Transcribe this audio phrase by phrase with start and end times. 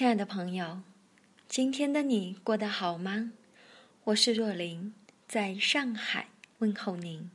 [0.00, 0.80] 亲爱的朋友，
[1.46, 3.32] 今天的你过得好吗？
[4.04, 4.94] 我是若琳，
[5.28, 6.28] 在上海
[6.60, 7.30] 问候您。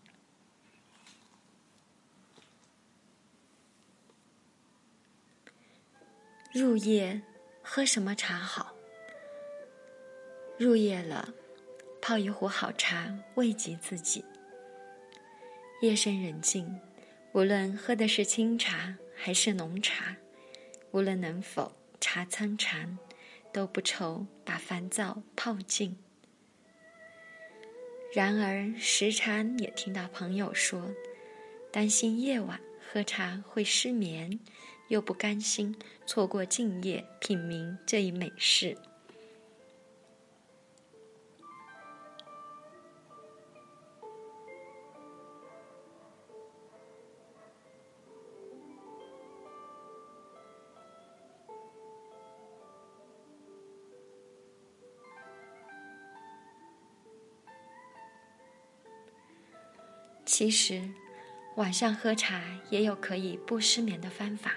[6.52, 7.22] 入夜
[7.62, 8.74] 喝什么茶好？
[10.58, 11.36] 入夜了，
[12.02, 14.26] 泡一壶好茶，慰藉自己。
[15.84, 16.82] 夜深人静，
[17.34, 20.18] 无论喝的是清茶还是浓茶，
[20.90, 21.72] 无论能否
[22.08, 23.00] 茶参禅，
[23.52, 25.98] 都不愁把烦躁泡尽。
[28.14, 30.94] 然而时常也听到朋友说，
[31.72, 34.40] 担心夜晚喝茶会失眠，
[34.88, 38.78] 又不甘心错过静夜品茗这一美事。
[60.38, 60.84] 其实，
[61.56, 64.52] 晚上喝茶也有可以不失眠的方法。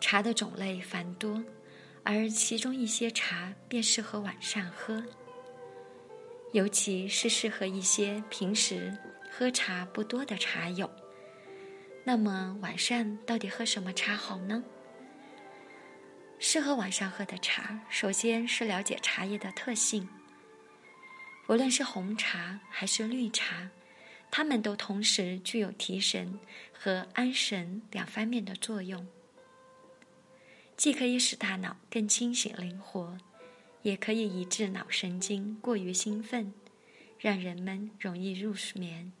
[0.00, 1.42] 茶的种类繁多，
[2.04, 5.02] 而其中一些茶便适合晚上喝，
[6.52, 8.96] 尤其是适合一些平时
[9.28, 10.88] 喝茶不多的茶友。
[12.04, 14.62] 那么晚上到底喝什么茶好呢？
[16.38, 20.08] 适合晚上喝的茶，首先是了解茶叶的特性。
[21.48, 23.68] 无论是红茶还是绿茶。
[24.34, 26.40] 它们都同时具有提神
[26.72, 29.06] 和安神两方面的作用，
[30.74, 33.18] 既可以使大脑更清醒灵活，
[33.82, 36.54] 也可以抑制脑神经过于兴奋，
[37.18, 39.12] 让人们容易入眠。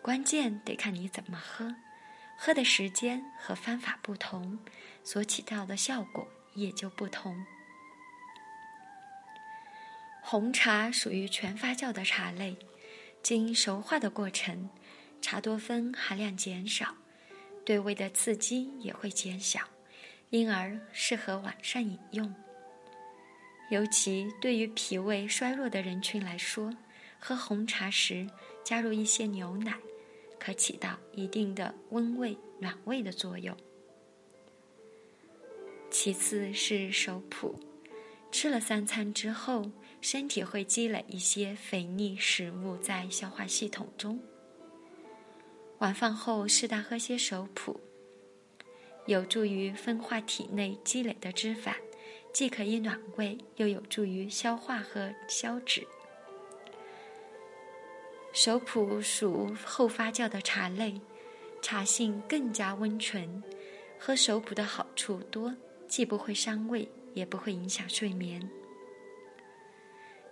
[0.00, 1.74] 关键得看你怎么喝，
[2.38, 4.58] 喝的时间和方法不同，
[5.04, 7.44] 所起到的效果也就不同。
[10.22, 12.56] 红茶属于全发酵的茶类。
[13.22, 14.68] 经熟化的过程，
[15.20, 16.96] 茶多酚含量减少，
[17.64, 19.60] 对胃的刺激也会减小，
[20.30, 22.34] 因而适合晚上饮用。
[23.70, 26.74] 尤其对于脾胃衰弱的人群来说，
[27.18, 28.26] 喝红茶时
[28.64, 29.78] 加入一些牛奶，
[30.38, 33.56] 可起到一定的温胃暖胃的作用。
[35.90, 37.60] 其次是熟普，
[38.32, 39.70] 吃了三餐之后。
[40.00, 44.18] 身体会积累一些肥腻食物在消化系统中。
[45.78, 47.80] 晚饭后适当喝些熟普，
[49.06, 51.74] 有助于分化体内积累的脂肪，
[52.32, 55.86] 既可以暖胃，又有助于消化和消脂。
[58.32, 61.00] 熟普属后发酵的茶类，
[61.60, 63.42] 茶性更加温醇。
[63.98, 65.54] 喝熟普的好处多，
[65.86, 68.48] 既不会伤胃，也不会影响睡眠。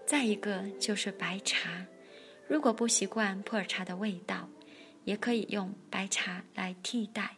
[0.08, 1.84] 再一个就是白茶，
[2.46, 4.48] 如果不习惯普洱茶的味道，
[5.04, 7.36] 也可以用白茶来替代，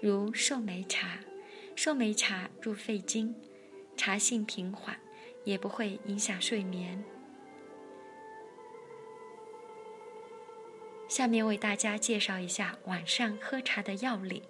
[0.00, 1.18] 如寿眉茶。
[1.76, 3.34] 寿眉茶入肺经，
[3.94, 4.98] 茶性平缓，
[5.44, 7.04] 也不会影响睡眠。
[11.10, 14.42] 下面为大家介绍一下晚上喝茶的要领。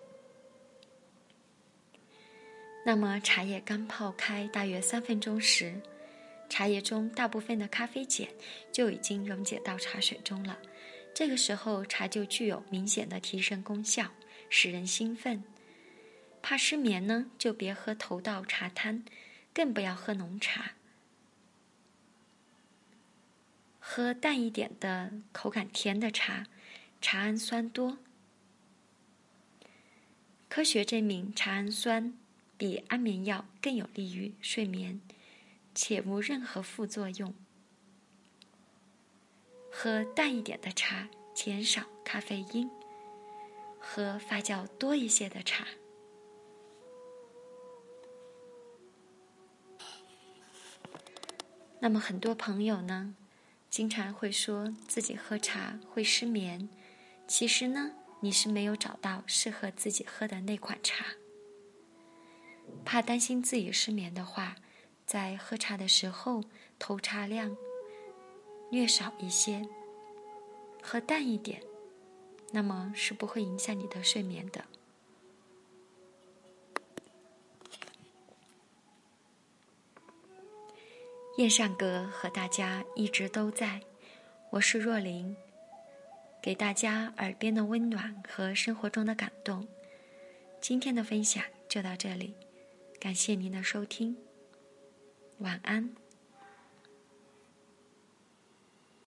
[2.86, 5.75] 那么，茶叶刚泡开大约三分钟时。
[6.58, 8.26] 茶叶中大部分的咖啡碱
[8.72, 10.58] 就已经溶解到茶水中了，
[11.14, 14.10] 这个时候茶就具有明显的提神功效，
[14.50, 15.44] 使人兴奋。
[16.42, 19.04] 怕失眠呢，就别喝头道茶汤，
[19.54, 20.72] 更不要喝浓茶，
[23.78, 26.46] 喝淡一点的、口感甜的茶，
[27.00, 27.98] 茶氨酸多。
[30.48, 32.19] 科学证明，茶氨酸
[32.56, 35.00] 比安眠药更有利于睡眠。
[35.81, 37.33] 且无任何副作用。
[39.71, 42.69] 喝淡一点的茶，减少咖啡因。
[43.78, 45.65] 喝发酵多一些的茶。
[51.79, 53.14] 那么很多朋友呢，
[53.70, 56.69] 经常会说自己喝茶会失眠。
[57.29, 61.06] 其实呢，你是没有找到适合自己喝的那款茶。
[62.85, 64.56] 怕担心自己失眠的话。
[65.08, 66.44] 在喝茶的时候，
[66.78, 67.56] 投茶量
[68.70, 69.66] 略少一些，
[70.82, 71.62] 喝淡一点，
[72.52, 74.62] 那么是不会影响你的睡眠的。
[81.38, 83.81] 燕上阁和大家一直都在，
[84.50, 85.34] 我是若琳，
[86.43, 89.66] 给大家耳边的温暖和生活中的感动。
[90.61, 92.34] 今天的分享就到这里，
[93.00, 94.14] 感谢您的收听，
[95.38, 96.07] 晚安。